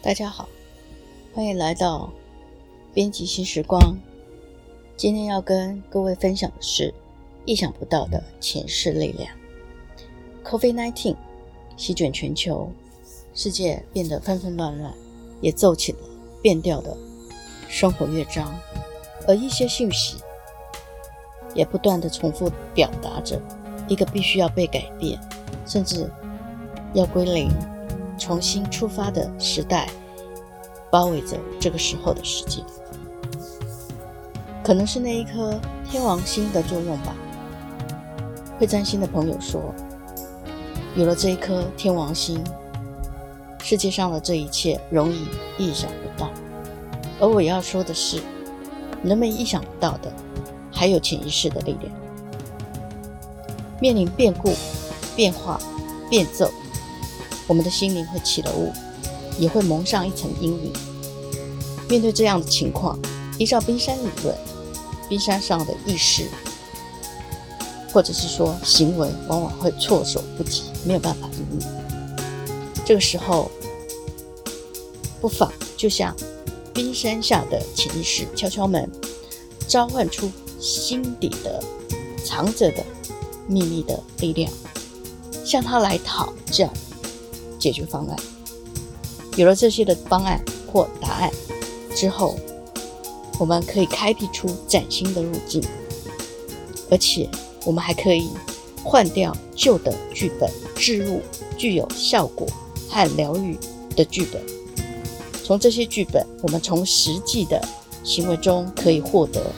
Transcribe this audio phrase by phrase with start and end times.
[0.00, 0.48] 大家好，
[1.34, 2.08] 欢迎来到
[2.94, 3.98] 编辑新时光。
[4.96, 6.94] 今天要跟各位分享的是
[7.44, 9.28] 意想不到的前世力量。
[10.44, 11.16] COVID-19
[11.76, 12.70] 席卷全球，
[13.34, 14.94] 世界变得纷纷乱乱，
[15.40, 15.98] 也奏起了
[16.40, 16.96] 变调的
[17.68, 18.56] 生活乐章，
[19.26, 20.16] 而一些讯息
[21.56, 23.42] 也不断的重复表达着
[23.88, 25.20] 一个必须要被改变，
[25.66, 26.08] 甚至
[26.94, 27.50] 要归零。
[28.28, 29.88] 重新出发的时代，
[30.90, 32.62] 包围着这个时候的世界，
[34.62, 35.58] 可能是那一颗
[35.90, 37.16] 天王星的作用吧。
[38.58, 39.74] 会占星的朋友说，
[40.94, 42.44] 有了这一颗天王星，
[43.62, 46.28] 世界上的这一切容易意想不到。
[47.18, 48.20] 而我要说的是，
[49.02, 50.12] 人们意想不到的，
[50.70, 51.90] 还有潜意识的力量。
[53.80, 54.52] 面临变故、
[55.16, 55.58] 变化、
[56.10, 56.50] 变奏。
[57.48, 58.70] 我们的心灵会起了雾，
[59.38, 60.72] 也会蒙上一层阴影。
[61.88, 62.98] 面对这样的情况，
[63.38, 64.36] 依照冰山理论，
[65.08, 66.28] 冰山上的意识，
[67.90, 71.66] 或者是说行为，往往会措手不及，没有办法应对。
[72.84, 73.50] 这个时候，
[75.18, 76.14] 不妨就像
[76.74, 78.86] 冰山下的潜意识敲敲门，
[79.66, 81.64] 召唤出心底的
[82.22, 82.84] 藏着的
[83.46, 84.52] 秘密的力量，
[85.44, 86.70] 向他来讨教。
[87.58, 88.16] 解决方案
[89.36, 91.30] 有了这些的方案或答案
[91.94, 92.38] 之后，
[93.38, 95.62] 我们可以开辟出崭新的路径，
[96.90, 97.28] 而且
[97.64, 98.28] 我们还可以
[98.82, 101.20] 换掉旧的剧本，置入
[101.56, 102.46] 具有效果
[102.88, 103.58] 和疗愈
[103.96, 104.40] 的剧本。
[105.44, 107.60] 从这些剧本，我们从实际的
[108.04, 109.50] 行为中可以获得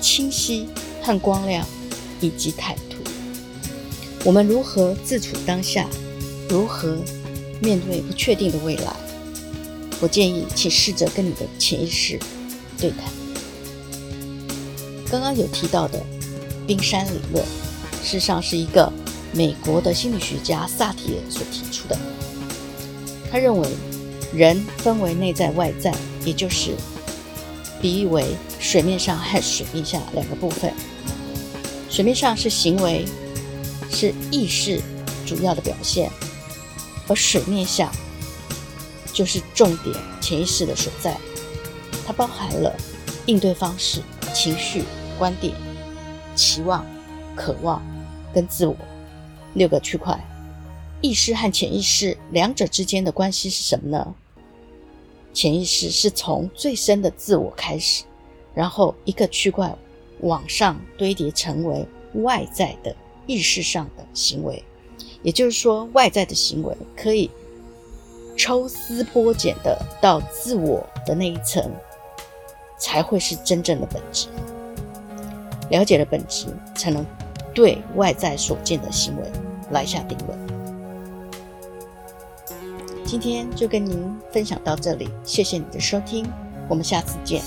[0.00, 0.66] 清晰
[1.02, 1.66] 和光亮，
[2.20, 2.96] 以及坦途。
[4.24, 5.86] 我们如何自处当下？
[6.50, 6.98] 如何？
[7.62, 8.96] 面对不确定的未来，
[10.00, 12.18] 我建议请试着跟你的潜意识
[12.78, 13.00] 对谈。
[15.10, 16.02] 刚刚有提到的
[16.66, 17.44] 冰山理论，
[18.02, 18.90] 事实上是一个
[19.34, 21.98] 美国的心理学家萨提尔所提出的。
[23.30, 23.68] 他认为
[24.32, 25.94] 人分为内在外在，
[26.24, 26.70] 也就是
[27.82, 28.24] 比喻为
[28.58, 30.72] 水面上和水面下两个部分。
[31.90, 33.04] 水面上是行为，
[33.90, 34.80] 是意识
[35.26, 36.10] 主要的表现。
[37.10, 37.90] 而水面下
[39.12, 41.18] 就是重点潜意识的所在，
[42.06, 42.72] 它包含了
[43.26, 44.00] 应对方式、
[44.32, 44.84] 情绪、
[45.18, 45.52] 观点、
[46.36, 46.86] 期望、
[47.34, 47.82] 渴望
[48.32, 48.76] 跟自我
[49.54, 50.16] 六个区块。
[51.00, 54.14] 意识和潜意识两者之间的关系是什么呢？
[55.32, 58.04] 潜意识是从最深的自我开始，
[58.54, 59.76] 然后一个区块
[60.20, 61.84] 往上堆叠成为
[62.22, 62.94] 外在的
[63.26, 64.62] 意识上的行为。
[65.22, 67.30] 也就是说，外在的行为可以
[68.36, 71.70] 抽丝剥茧的到自我的那一层，
[72.78, 74.28] 才会是真正的本质。
[75.70, 77.04] 了解了本质，才能
[77.54, 79.22] 对外在所见的行为
[79.70, 80.38] 来下定论。
[83.04, 86.26] 今天就跟您分享到这里，谢谢你的收听，
[86.68, 87.42] 我们下次见。